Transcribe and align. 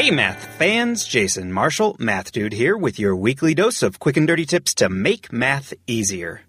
Hey, 0.00 0.10
math 0.10 0.46
fans, 0.56 1.04
Jason 1.04 1.52
Marshall, 1.52 1.94
Math 1.98 2.32
Dude 2.32 2.54
here 2.54 2.74
with 2.74 2.98
your 2.98 3.14
weekly 3.14 3.52
dose 3.52 3.82
of 3.82 3.98
quick 3.98 4.16
and 4.16 4.26
dirty 4.26 4.46
tips 4.46 4.72
to 4.76 4.88
make 4.88 5.30
math 5.30 5.74
easier. 5.86 6.40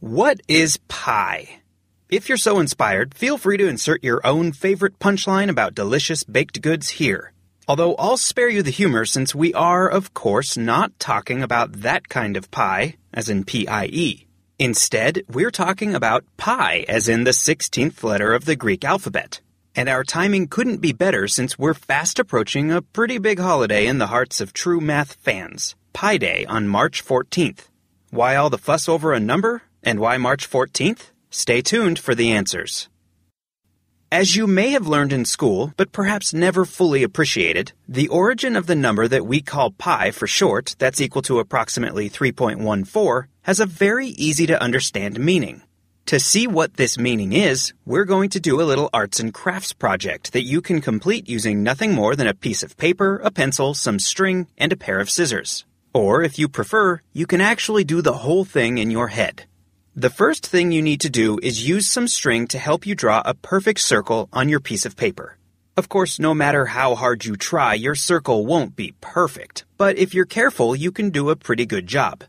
What 0.00 0.40
is 0.48 0.78
pi? 0.86 1.62
If 2.10 2.28
you're 2.28 2.36
so 2.36 2.60
inspired, 2.60 3.14
feel 3.14 3.38
free 3.38 3.56
to 3.56 3.66
insert 3.66 4.04
your 4.04 4.20
own 4.22 4.52
favorite 4.52 4.98
punchline 4.98 5.48
about 5.48 5.74
delicious 5.74 6.24
baked 6.24 6.60
goods 6.60 6.90
here. 6.90 7.32
Although 7.66 7.94
I'll 7.94 8.18
spare 8.18 8.50
you 8.50 8.62
the 8.62 8.70
humor 8.70 9.06
since 9.06 9.34
we 9.34 9.54
are, 9.54 9.88
of 9.88 10.12
course, 10.12 10.58
not 10.58 10.98
talking 10.98 11.42
about 11.42 11.80
that 11.80 12.10
kind 12.10 12.36
of 12.36 12.50
pie, 12.50 12.96
as 13.14 13.30
in 13.30 13.44
P 13.44 13.66
I 13.66 13.86
E. 13.86 14.26
Instead, 14.58 15.22
we're 15.26 15.50
talking 15.50 15.94
about 15.94 16.26
pi, 16.36 16.84
as 16.86 17.08
in 17.08 17.24
the 17.24 17.30
16th 17.30 18.02
letter 18.02 18.34
of 18.34 18.44
the 18.44 18.56
Greek 18.56 18.84
alphabet. 18.84 19.40
And 19.80 19.88
our 19.88 20.04
timing 20.04 20.48
couldn't 20.48 20.82
be 20.82 20.92
better 20.92 21.26
since 21.26 21.58
we're 21.58 21.72
fast 21.72 22.18
approaching 22.18 22.70
a 22.70 22.82
pretty 22.82 23.16
big 23.16 23.38
holiday 23.38 23.86
in 23.86 23.96
the 23.96 24.08
hearts 24.08 24.42
of 24.42 24.52
true 24.52 24.78
math 24.78 25.14
fans 25.14 25.74
Pi 25.94 26.18
Day 26.18 26.44
on 26.44 26.68
March 26.68 27.02
14th. 27.02 27.68
Why 28.10 28.36
all 28.36 28.50
the 28.50 28.58
fuss 28.58 28.90
over 28.90 29.14
a 29.14 29.18
number? 29.18 29.62
And 29.82 29.98
why 29.98 30.18
March 30.18 30.50
14th? 30.50 31.12
Stay 31.30 31.62
tuned 31.62 31.98
for 31.98 32.14
the 32.14 32.30
answers. 32.30 32.90
As 34.12 34.36
you 34.36 34.46
may 34.46 34.68
have 34.72 34.86
learned 34.86 35.14
in 35.14 35.24
school, 35.24 35.72
but 35.78 35.92
perhaps 35.92 36.34
never 36.34 36.66
fully 36.66 37.02
appreciated, 37.02 37.72
the 37.88 38.08
origin 38.08 38.56
of 38.56 38.66
the 38.66 38.76
number 38.76 39.08
that 39.08 39.24
we 39.24 39.40
call 39.40 39.70
pi 39.70 40.10
for 40.10 40.26
short, 40.26 40.76
that's 40.78 41.00
equal 41.00 41.22
to 41.22 41.38
approximately 41.38 42.10
3.14, 42.10 43.28
has 43.44 43.60
a 43.60 43.64
very 43.64 44.08
easy 44.08 44.46
to 44.46 44.62
understand 44.62 45.18
meaning. 45.18 45.62
To 46.10 46.18
see 46.18 46.48
what 46.48 46.74
this 46.74 46.98
meaning 46.98 47.32
is, 47.32 47.72
we're 47.86 48.04
going 48.04 48.30
to 48.30 48.40
do 48.40 48.60
a 48.60 48.66
little 48.66 48.90
arts 48.92 49.20
and 49.20 49.32
crafts 49.32 49.72
project 49.72 50.32
that 50.32 50.42
you 50.42 50.60
can 50.60 50.80
complete 50.80 51.28
using 51.28 51.62
nothing 51.62 51.94
more 51.94 52.16
than 52.16 52.26
a 52.26 52.34
piece 52.34 52.64
of 52.64 52.76
paper, 52.76 53.20
a 53.22 53.30
pencil, 53.30 53.74
some 53.74 54.00
string, 54.00 54.48
and 54.58 54.72
a 54.72 54.76
pair 54.76 54.98
of 54.98 55.08
scissors. 55.08 55.64
Or, 55.94 56.20
if 56.24 56.36
you 56.36 56.48
prefer, 56.48 57.00
you 57.12 57.28
can 57.28 57.40
actually 57.40 57.84
do 57.84 58.02
the 58.02 58.24
whole 58.24 58.44
thing 58.44 58.78
in 58.78 58.90
your 58.90 59.06
head. 59.06 59.44
The 59.94 60.10
first 60.10 60.44
thing 60.44 60.72
you 60.72 60.82
need 60.82 61.00
to 61.02 61.10
do 61.10 61.38
is 61.44 61.68
use 61.68 61.86
some 61.86 62.08
string 62.08 62.48
to 62.48 62.58
help 62.58 62.86
you 62.86 62.96
draw 62.96 63.22
a 63.24 63.34
perfect 63.34 63.78
circle 63.78 64.28
on 64.32 64.48
your 64.48 64.58
piece 64.58 64.84
of 64.84 64.96
paper. 64.96 65.38
Of 65.76 65.88
course, 65.88 66.18
no 66.18 66.34
matter 66.34 66.66
how 66.66 66.96
hard 66.96 67.24
you 67.24 67.36
try, 67.36 67.74
your 67.74 67.94
circle 67.94 68.44
won't 68.44 68.74
be 68.74 68.94
perfect, 69.00 69.64
but 69.78 69.96
if 69.96 70.12
you're 70.12 70.26
careful, 70.26 70.74
you 70.74 70.90
can 70.90 71.10
do 71.10 71.30
a 71.30 71.36
pretty 71.36 71.66
good 71.66 71.86
job. 71.86 72.24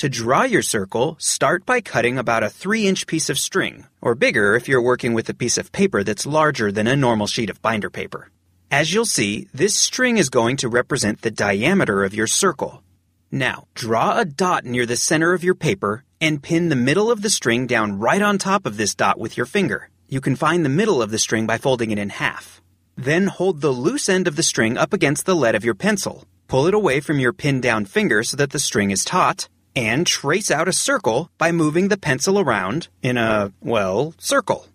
To 0.00 0.10
draw 0.10 0.42
your 0.42 0.60
circle, 0.60 1.16
start 1.18 1.64
by 1.64 1.80
cutting 1.80 2.18
about 2.18 2.42
a 2.42 2.50
3 2.50 2.86
inch 2.86 3.06
piece 3.06 3.30
of 3.30 3.38
string, 3.38 3.86
or 4.02 4.14
bigger 4.14 4.54
if 4.54 4.68
you're 4.68 4.82
working 4.82 5.14
with 5.14 5.26
a 5.30 5.34
piece 5.34 5.56
of 5.56 5.72
paper 5.72 6.04
that's 6.04 6.26
larger 6.26 6.70
than 6.70 6.86
a 6.86 6.94
normal 6.94 7.26
sheet 7.26 7.48
of 7.48 7.62
binder 7.62 7.88
paper. 7.88 8.28
As 8.70 8.92
you'll 8.92 9.06
see, 9.06 9.48
this 9.54 9.74
string 9.74 10.18
is 10.18 10.28
going 10.28 10.58
to 10.58 10.68
represent 10.68 11.22
the 11.22 11.30
diameter 11.30 12.04
of 12.04 12.12
your 12.12 12.26
circle. 12.26 12.82
Now, 13.30 13.68
draw 13.74 14.18
a 14.18 14.26
dot 14.26 14.66
near 14.66 14.84
the 14.84 14.96
center 14.96 15.32
of 15.32 15.42
your 15.42 15.54
paper 15.54 16.04
and 16.20 16.42
pin 16.42 16.68
the 16.68 16.76
middle 16.76 17.10
of 17.10 17.22
the 17.22 17.30
string 17.30 17.66
down 17.66 17.98
right 17.98 18.20
on 18.20 18.36
top 18.36 18.66
of 18.66 18.76
this 18.76 18.94
dot 18.94 19.18
with 19.18 19.38
your 19.38 19.46
finger. 19.46 19.88
You 20.08 20.20
can 20.20 20.36
find 20.36 20.62
the 20.62 20.68
middle 20.68 21.00
of 21.00 21.10
the 21.10 21.18
string 21.18 21.46
by 21.46 21.56
folding 21.56 21.90
it 21.90 21.98
in 21.98 22.10
half. 22.10 22.60
Then 22.96 23.28
hold 23.28 23.62
the 23.62 23.70
loose 23.70 24.10
end 24.10 24.28
of 24.28 24.36
the 24.36 24.42
string 24.42 24.76
up 24.76 24.92
against 24.92 25.24
the 25.24 25.34
lead 25.34 25.54
of 25.54 25.64
your 25.64 25.74
pencil. 25.74 26.26
Pull 26.48 26.66
it 26.66 26.74
away 26.74 27.00
from 27.00 27.18
your 27.18 27.32
pinned 27.32 27.62
down 27.62 27.86
finger 27.86 28.22
so 28.22 28.36
that 28.36 28.50
the 28.50 28.58
string 28.58 28.90
is 28.90 29.02
taut, 29.02 29.48
and 29.76 30.06
trace 30.06 30.50
out 30.50 30.66
a 30.66 30.72
circle 30.72 31.30
by 31.36 31.52
moving 31.52 31.88
the 31.88 31.98
pencil 31.98 32.40
around 32.40 32.88
in 33.02 33.18
a, 33.18 33.52
well, 33.60 34.14
circle. 34.18 34.66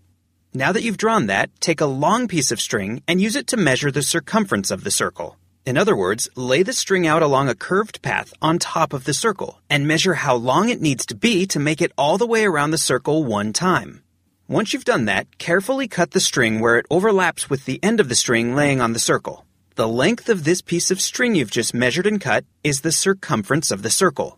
Now 0.53 0.71
that 0.71 0.83
you've 0.83 0.97
drawn 0.97 1.25
that, 1.25 1.49
take 1.59 1.81
a 1.81 1.85
long 1.85 2.27
piece 2.27 2.51
of 2.51 2.61
string 2.61 3.01
and 3.07 3.19
use 3.19 3.35
it 3.35 3.47
to 3.47 3.57
measure 3.57 3.91
the 3.91 4.03
circumference 4.03 4.69
of 4.69 4.83
the 4.83 4.91
circle. 4.91 5.37
In 5.65 5.77
other 5.77 5.95
words, 5.95 6.29
lay 6.35 6.63
the 6.63 6.73
string 6.73 7.07
out 7.07 7.21
along 7.21 7.49
a 7.49 7.55
curved 7.55 8.01
path 8.01 8.33
on 8.41 8.59
top 8.59 8.93
of 8.93 9.05
the 9.05 9.13
circle 9.13 9.59
and 9.69 9.87
measure 9.87 10.15
how 10.15 10.35
long 10.35 10.69
it 10.69 10.81
needs 10.81 11.05
to 11.07 11.15
be 11.15 11.45
to 11.47 11.59
make 11.59 11.81
it 11.81 11.91
all 11.97 12.17
the 12.17 12.27
way 12.27 12.45
around 12.45 12.71
the 12.71 12.77
circle 12.77 13.23
one 13.23 13.53
time. 13.53 14.03
Once 14.47 14.73
you've 14.73 14.85
done 14.85 15.05
that, 15.05 15.37
carefully 15.37 15.87
cut 15.87 16.11
the 16.11 16.19
string 16.19 16.59
where 16.59 16.77
it 16.77 16.85
overlaps 16.89 17.49
with 17.49 17.65
the 17.65 17.79
end 17.81 17.99
of 17.99 18.09
the 18.09 18.15
string 18.15 18.53
laying 18.53 18.81
on 18.81 18.93
the 18.93 18.99
circle. 18.99 19.45
The 19.75 19.87
length 19.87 20.27
of 20.27 20.43
this 20.43 20.61
piece 20.61 20.91
of 20.91 20.99
string 20.99 21.35
you've 21.35 21.49
just 21.49 21.73
measured 21.73 22.05
and 22.05 22.19
cut 22.19 22.43
is 22.63 22.81
the 22.81 22.91
circumference 22.91 23.71
of 23.71 23.83
the 23.83 23.89
circle. 23.89 24.37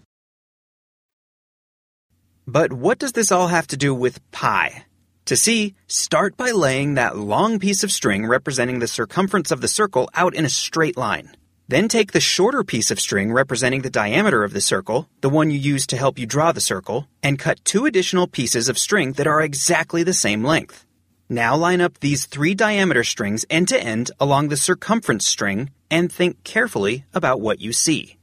But 2.51 2.73
what 2.73 2.99
does 2.99 3.13
this 3.13 3.31
all 3.31 3.47
have 3.47 3.67
to 3.67 3.77
do 3.77 3.95
with 3.95 4.19
pi? 4.31 4.83
To 5.27 5.37
see, 5.37 5.73
start 5.87 6.35
by 6.35 6.51
laying 6.51 6.95
that 6.95 7.15
long 7.15 7.59
piece 7.59 7.81
of 7.81 7.93
string 7.93 8.27
representing 8.27 8.79
the 8.79 8.89
circumference 8.89 9.51
of 9.51 9.61
the 9.61 9.69
circle 9.69 10.09
out 10.15 10.35
in 10.35 10.43
a 10.43 10.49
straight 10.49 10.97
line. 10.97 11.31
Then 11.69 11.87
take 11.87 12.11
the 12.11 12.19
shorter 12.19 12.65
piece 12.65 12.91
of 12.91 12.99
string 12.99 13.31
representing 13.31 13.83
the 13.83 13.89
diameter 13.89 14.43
of 14.43 14.51
the 14.51 14.59
circle, 14.59 15.07
the 15.21 15.29
one 15.29 15.49
you 15.49 15.57
used 15.57 15.89
to 15.91 15.97
help 15.97 16.19
you 16.19 16.25
draw 16.25 16.51
the 16.51 16.59
circle, 16.59 17.07
and 17.23 17.39
cut 17.39 17.63
two 17.63 17.85
additional 17.85 18.27
pieces 18.27 18.67
of 18.67 18.77
string 18.77 19.13
that 19.13 19.27
are 19.27 19.41
exactly 19.41 20.03
the 20.03 20.11
same 20.11 20.43
length. 20.43 20.85
Now 21.29 21.55
line 21.55 21.79
up 21.79 22.01
these 22.01 22.25
three 22.25 22.53
diameter 22.53 23.05
strings 23.05 23.45
end 23.49 23.69
to 23.69 23.81
end 23.81 24.11
along 24.19 24.49
the 24.49 24.57
circumference 24.57 25.25
string 25.25 25.69
and 25.89 26.11
think 26.11 26.43
carefully 26.43 27.05
about 27.13 27.39
what 27.39 27.61
you 27.61 27.71
see. 27.71 28.17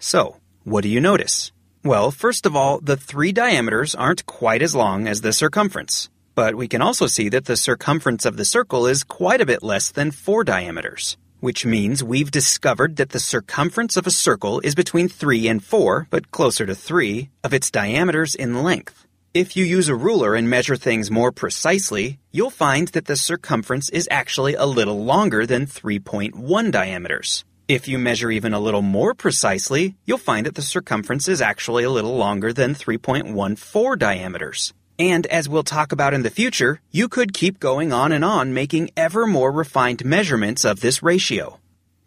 So, 0.00 0.38
what 0.64 0.82
do 0.82 0.88
you 0.88 1.00
notice? 1.00 1.52
Well, 1.86 2.10
first 2.10 2.46
of 2.46 2.56
all, 2.56 2.80
the 2.80 2.96
three 2.96 3.30
diameters 3.30 3.94
aren't 3.94 4.26
quite 4.26 4.60
as 4.60 4.74
long 4.74 5.06
as 5.06 5.20
the 5.20 5.32
circumference. 5.32 6.10
But 6.34 6.56
we 6.56 6.66
can 6.66 6.82
also 6.82 7.06
see 7.06 7.28
that 7.28 7.44
the 7.44 7.56
circumference 7.56 8.26
of 8.26 8.36
the 8.36 8.44
circle 8.44 8.88
is 8.88 9.04
quite 9.04 9.40
a 9.40 9.46
bit 9.46 9.62
less 9.62 9.92
than 9.92 10.10
four 10.10 10.42
diameters, 10.42 11.16
which 11.38 11.64
means 11.64 12.02
we've 12.02 12.32
discovered 12.32 12.96
that 12.96 13.10
the 13.10 13.20
circumference 13.20 13.96
of 13.96 14.04
a 14.04 14.10
circle 14.10 14.58
is 14.64 14.74
between 14.74 15.08
3 15.08 15.46
and 15.46 15.62
4, 15.62 16.08
but 16.10 16.32
closer 16.32 16.66
to 16.66 16.74
3, 16.74 17.30
of 17.44 17.54
its 17.54 17.70
diameters 17.70 18.34
in 18.34 18.64
length. 18.64 19.06
If 19.32 19.56
you 19.56 19.64
use 19.64 19.88
a 19.88 19.94
ruler 19.94 20.34
and 20.34 20.50
measure 20.50 20.76
things 20.76 21.08
more 21.08 21.30
precisely, 21.30 22.18
you'll 22.32 22.50
find 22.50 22.88
that 22.88 23.04
the 23.04 23.16
circumference 23.16 23.90
is 23.90 24.08
actually 24.10 24.54
a 24.54 24.66
little 24.66 25.04
longer 25.04 25.46
than 25.46 25.66
3.1 25.66 26.72
diameters. 26.72 27.44
If 27.68 27.88
you 27.88 27.98
measure 27.98 28.30
even 28.30 28.54
a 28.54 28.60
little 28.60 28.80
more 28.80 29.12
precisely, 29.12 29.96
you'll 30.04 30.18
find 30.18 30.46
that 30.46 30.54
the 30.54 30.62
circumference 30.62 31.26
is 31.26 31.40
actually 31.40 31.82
a 31.82 31.90
little 31.90 32.16
longer 32.16 32.52
than 32.52 32.76
3.14 32.76 33.98
diameters. 33.98 34.72
And 35.00 35.26
as 35.26 35.48
we'll 35.48 35.64
talk 35.64 35.90
about 35.90 36.14
in 36.14 36.22
the 36.22 36.30
future, 36.30 36.80
you 36.92 37.08
could 37.08 37.34
keep 37.34 37.58
going 37.58 37.92
on 37.92 38.12
and 38.12 38.24
on 38.24 38.54
making 38.54 38.90
ever 38.96 39.26
more 39.26 39.50
refined 39.50 40.04
measurements 40.04 40.64
of 40.64 40.78
this 40.78 41.02
ratio. 41.02 41.58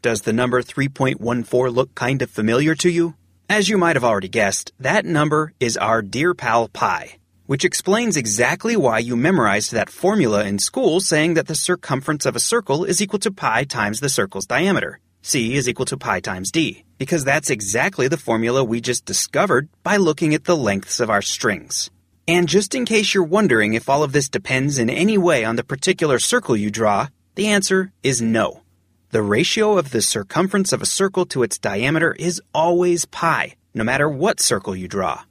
Does 0.02 0.22
the 0.22 0.32
number 0.32 0.64
3.14 0.64 1.76
look 1.76 1.94
kind 1.94 2.22
of 2.22 2.30
familiar 2.30 2.74
to 2.76 2.90
you? 2.90 3.16
As 3.50 3.68
you 3.68 3.78
might 3.78 3.98
have 3.98 4.06
already 4.06 4.30
guessed, 4.30 4.72
that 4.80 5.04
number 5.04 5.52
is 5.60 5.76
our 5.76 6.02
dear 6.02 6.34
pal 6.34 6.70
pi, 6.70 7.18
which 7.48 7.66
explains 7.66 8.16
exactly 8.16 8.78
why 8.78 9.00
you 9.00 9.18
memorized 9.18 9.74
that 9.74 9.90
formula 9.90 10.46
in 10.46 10.58
school 10.58 11.02
saying 11.02 11.34
that 11.34 11.48
the 11.48 11.54
circumference 11.54 12.26
of 12.26 12.38
a 12.38 12.40
circle 12.40 12.86
is 12.86 13.02
equal 13.02 13.20
to 13.20 13.30
pi 13.30 13.66
times 13.66 14.00
the 14.00 14.08
circle's 14.08 14.46
diameter. 14.46 15.02
C 15.22 15.56
is 15.56 15.68
equal 15.68 15.86
to 15.88 15.98
pi 15.98 16.20
times 16.20 16.52
d. 16.52 16.84
because 16.98 17.24
that's 17.24 17.50
exactly 17.50 18.08
the 18.08 18.18
formula 18.18 18.64
we 18.64 18.82
just 18.82 19.06
discovered 19.06 19.70
by 19.84 19.98
looking 19.98 20.34
at 20.34 20.46
the 20.46 20.56
lengths 20.56 21.00
of 21.00 21.10
our 21.10 21.22
strings. 21.22 21.90
And 22.28 22.48
just 22.48 22.76
in 22.76 22.86
case 22.86 23.14
you're 23.14 23.24
wondering 23.24 23.74
if 23.74 23.90
all 23.90 24.04
of 24.04 24.12
this 24.12 24.30
depends 24.30 24.78
in 24.78 24.90
any 24.90 25.18
way 25.18 25.44
on 25.44 25.56
the 25.56 25.64
particular 25.64 26.20
circle 26.20 26.56
you 26.56 26.70
draw, 26.70 27.08
the 27.36 27.48
answer 27.48 27.92
is 28.04 28.22
no. 28.22 28.62
The 29.10 29.24
ratio 29.24 29.78
of 29.78 29.90
the 29.90 30.04
circumference 30.04 30.72
of 30.72 30.82
a 30.82 30.86
circle 30.86 31.26
to 31.28 31.42
its 31.42 31.58
diameter 31.58 32.16
is 32.20 32.42
always 32.54 33.06
pi, 33.06 33.56
no 33.74 33.84
matter 33.84 34.08
what 34.08 34.40
circle 34.40 34.76
you 34.76 34.88
draw. 34.88 35.24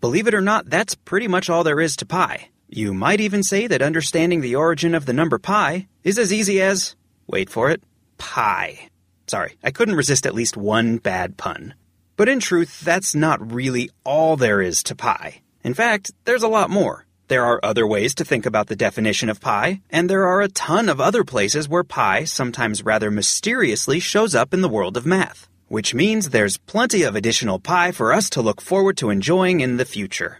Believe 0.00 0.26
it 0.26 0.34
or 0.34 0.40
not, 0.40 0.68
that's 0.68 0.96
pretty 0.96 1.28
much 1.28 1.48
all 1.48 1.62
there 1.62 1.80
is 1.80 1.94
to 1.96 2.06
pi. 2.06 2.48
You 2.68 2.92
might 2.92 3.20
even 3.20 3.42
say 3.42 3.68
that 3.68 3.82
understanding 3.82 4.40
the 4.40 4.56
origin 4.56 4.94
of 4.94 5.06
the 5.06 5.12
number 5.12 5.38
pi 5.38 5.86
is 6.02 6.18
as 6.18 6.32
easy 6.32 6.60
as, 6.60 6.96
wait 7.28 7.48
for 7.48 7.70
it, 7.70 7.82
pi. 8.18 8.89
Sorry, 9.30 9.52
I 9.62 9.70
couldn't 9.70 9.94
resist 9.94 10.26
at 10.26 10.34
least 10.34 10.56
one 10.56 10.96
bad 10.96 11.36
pun. 11.36 11.74
But 12.16 12.28
in 12.28 12.40
truth, 12.40 12.80
that's 12.80 13.14
not 13.14 13.52
really 13.52 13.88
all 14.02 14.36
there 14.36 14.60
is 14.60 14.82
to 14.82 14.96
pi. 14.96 15.42
In 15.62 15.72
fact, 15.72 16.10
there's 16.24 16.42
a 16.42 16.48
lot 16.48 16.68
more. 16.68 17.06
There 17.28 17.44
are 17.44 17.60
other 17.62 17.86
ways 17.86 18.12
to 18.16 18.24
think 18.24 18.44
about 18.44 18.66
the 18.66 18.82
definition 18.84 19.28
of 19.28 19.40
pi, 19.40 19.82
and 19.88 20.10
there 20.10 20.26
are 20.26 20.40
a 20.40 20.48
ton 20.48 20.88
of 20.88 21.00
other 21.00 21.22
places 21.22 21.68
where 21.68 21.84
pi, 21.84 22.24
sometimes 22.24 22.82
rather 22.82 23.08
mysteriously, 23.08 24.00
shows 24.00 24.34
up 24.34 24.52
in 24.52 24.62
the 24.62 24.74
world 24.76 24.96
of 24.96 25.06
math. 25.06 25.48
Which 25.68 25.94
means 25.94 26.30
there's 26.30 26.58
plenty 26.58 27.04
of 27.04 27.14
additional 27.14 27.60
pi 27.60 27.92
for 27.92 28.12
us 28.12 28.30
to 28.30 28.42
look 28.42 28.60
forward 28.60 28.96
to 28.96 29.10
enjoying 29.10 29.60
in 29.60 29.76
the 29.76 29.84
future. 29.84 30.38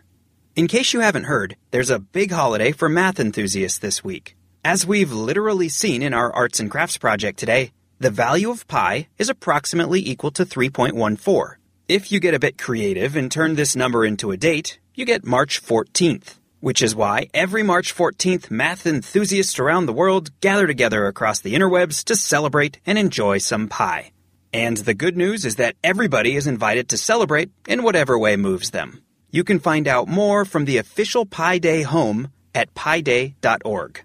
In 0.57 0.67
case 0.67 0.93
you 0.93 0.99
haven't 0.99 1.31
heard, 1.31 1.55
there's 1.71 1.91
a 1.91 2.01
big 2.01 2.33
holiday 2.33 2.73
for 2.73 2.89
math 2.89 3.21
enthusiasts 3.21 3.79
this 3.79 4.03
week. 4.03 4.35
As 4.65 4.85
we've 4.85 5.13
literally 5.13 5.69
seen 5.69 6.03
in 6.03 6.13
our 6.13 6.33
arts 6.33 6.59
and 6.59 6.69
crafts 6.69 6.99
project 6.99 7.39
today, 7.39 7.71
the 8.01 8.11
value 8.11 8.51
of 8.51 8.67
pi 8.67 9.09
is 9.19 9.29
approximately 9.29 10.01
equal 10.01 10.31
to 10.31 10.47
3.14. 10.47 11.57
If 11.87 12.11
you 12.11 12.19
get 12.19 12.33
a 12.33 12.39
bit 12.39 12.57
creative 12.57 13.15
and 13.15 13.31
turn 13.31 13.57
this 13.57 13.77
number 13.77 14.07
into 14.07 14.31
a 14.31 14.39
date, 14.39 14.79
you 14.95 15.05
get 15.05 15.27
March 15.27 15.63
14th, 15.63 16.37
which 16.61 16.81
is 16.81 16.95
why 16.95 17.29
every 17.35 17.63
March 17.63 17.95
14th, 17.95 18.51
math 18.51 18.87
enthusiasts 18.87 19.59
around 19.59 19.85
the 19.85 19.93
world 19.93 20.31
gather 20.41 20.67
together 20.67 21.07
across 21.07 21.41
the 21.41 21.55
interwebs 21.55 22.03
to 22.05 22.17
celebrate 22.17 22.81
and 22.87 22.97
enjoy 22.97 23.37
some 23.37 23.69
pi. 23.69 24.13
And 24.51 24.79
the 24.79 24.95
good 24.95 25.19
news 25.19 25.45
is 25.45 25.57
that 25.57 25.77
everybody 25.85 26.37
is 26.37 26.47
invited 26.47 26.89
to 26.89 26.97
celebrate 26.97 27.51
in 27.69 27.83
whatever 27.83 28.19
way 28.19 28.37
moves 28.37 28.71
them. 28.71 29.03
You 29.31 29.45
can 29.45 29.59
find 29.59 29.87
out 29.87 30.09
more 30.09 30.47
from 30.47 30.65
the 30.65 30.79
official 30.79 31.27
Pi 31.27 31.59
Day 31.59 31.83
home 31.83 32.29
at 32.55 32.73
piday.org. 32.75 34.03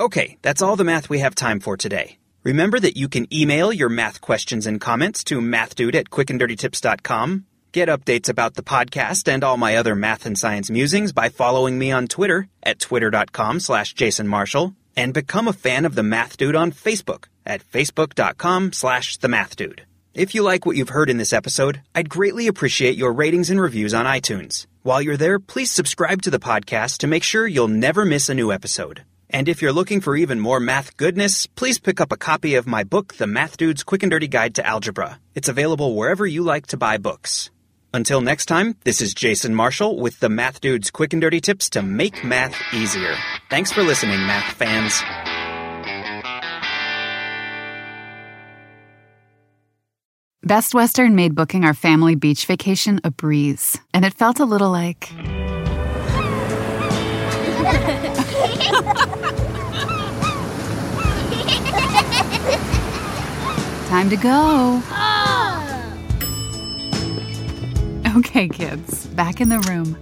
Okay, 0.00 0.38
that's 0.40 0.62
all 0.62 0.76
the 0.76 0.84
math 0.84 1.10
we 1.10 1.18
have 1.18 1.34
time 1.34 1.60
for 1.60 1.76
today. 1.76 2.17
Remember 2.42 2.78
that 2.80 2.96
you 2.96 3.08
can 3.08 3.32
email 3.32 3.72
your 3.72 3.88
math 3.88 4.20
questions 4.20 4.66
and 4.66 4.80
comments 4.80 5.24
to 5.24 5.40
mathdude 5.40 5.94
at 5.94 6.10
quickanddirtytips.com. 6.10 7.44
Get 7.72 7.88
updates 7.88 8.28
about 8.28 8.54
the 8.54 8.62
podcast 8.62 9.28
and 9.28 9.44
all 9.44 9.56
my 9.56 9.76
other 9.76 9.94
math 9.94 10.24
and 10.24 10.38
science 10.38 10.70
musings 10.70 11.12
by 11.12 11.28
following 11.28 11.78
me 11.78 11.92
on 11.92 12.06
Twitter 12.06 12.48
at 12.62 12.78
twitter.com 12.78 13.60
slash 13.60 13.94
jasonmarshall 13.94 14.74
and 14.96 15.12
become 15.12 15.48
a 15.48 15.52
fan 15.52 15.84
of 15.84 15.94
the 15.94 16.02
Math 16.02 16.36
Dude 16.36 16.56
on 16.56 16.72
Facebook 16.72 17.26
at 17.44 17.62
facebook.com 17.70 18.72
slash 18.72 19.16
the 19.18 19.28
Math 19.28 19.54
Dude. 19.54 19.82
If 20.14 20.34
you 20.34 20.42
like 20.42 20.64
what 20.64 20.76
you've 20.76 20.88
heard 20.88 21.10
in 21.10 21.18
this 21.18 21.32
episode, 21.32 21.82
I'd 21.94 22.08
greatly 22.08 22.46
appreciate 22.46 22.96
your 22.96 23.12
ratings 23.12 23.50
and 23.50 23.60
reviews 23.60 23.94
on 23.94 24.06
iTunes. 24.06 24.66
While 24.82 25.02
you're 25.02 25.16
there, 25.16 25.38
please 25.38 25.70
subscribe 25.70 26.22
to 26.22 26.30
the 26.30 26.40
podcast 26.40 26.98
to 26.98 27.06
make 27.06 27.22
sure 27.22 27.46
you'll 27.46 27.68
never 27.68 28.04
miss 28.04 28.28
a 28.28 28.34
new 28.34 28.50
episode. 28.50 29.04
And 29.30 29.48
if 29.48 29.60
you're 29.60 29.72
looking 29.72 30.00
for 30.00 30.16
even 30.16 30.40
more 30.40 30.58
math 30.58 30.96
goodness, 30.96 31.46
please 31.46 31.78
pick 31.78 32.00
up 32.00 32.12
a 32.12 32.16
copy 32.16 32.54
of 32.54 32.66
my 32.66 32.82
book, 32.82 33.14
The 33.14 33.26
Math 33.26 33.58
Dude's 33.58 33.84
Quick 33.84 34.02
and 34.02 34.10
Dirty 34.10 34.28
Guide 34.28 34.54
to 34.54 34.66
Algebra. 34.66 35.20
It's 35.34 35.48
available 35.48 35.94
wherever 35.94 36.26
you 36.26 36.42
like 36.42 36.68
to 36.68 36.78
buy 36.78 36.96
books. 36.96 37.50
Until 37.92 38.20
next 38.20 38.46
time, 38.46 38.76
this 38.84 39.00
is 39.00 39.12
Jason 39.14 39.54
Marshall 39.54 39.98
with 39.98 40.20
the 40.20 40.28
Math 40.28 40.60
Dude's 40.60 40.90
Quick 40.90 41.12
and 41.12 41.20
Dirty 41.20 41.40
Tips 41.40 41.68
to 41.70 41.82
make 41.82 42.24
math 42.24 42.54
easier. 42.72 43.14
Thanks 43.50 43.70
for 43.70 43.82
listening, 43.82 44.18
math 44.20 44.54
fans. 44.54 45.02
Best 50.42 50.74
Western 50.74 51.14
made 51.14 51.34
booking 51.34 51.64
our 51.64 51.74
family 51.74 52.14
beach 52.14 52.46
vacation 52.46 53.00
a 53.04 53.10
breeze, 53.10 53.78
and 53.92 54.06
it 54.06 54.14
felt 54.14 54.40
a 54.40 54.46
little 54.46 54.70
like. 54.70 55.12
Time 63.88 64.08
to 64.10 64.16
go. 64.16 64.82
Oh. 64.90 65.94
Okay, 68.18 68.48
kids, 68.48 69.06
back 69.08 69.40
in 69.40 69.48
the 69.48 69.58
room. 69.60 69.96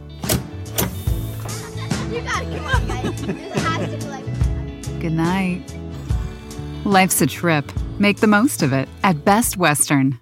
You 2.13 2.21
gotta 2.23 2.45
come 2.45 2.67
on. 2.67 2.87
This 3.27 3.63
has 3.63 3.91
to 3.91 3.97
be 3.97 4.07
like. 4.11 4.25
Good 5.01 5.13
night. 5.13 5.63
Life's 6.85 7.21
a 7.23 7.27
trip. 7.27 7.71
Make 7.99 8.19
the 8.19 8.27
most 8.27 8.63
of 8.63 8.73
it 8.73 8.89
at 9.03 9.25
Best 9.25 9.57
Western. 9.57 10.19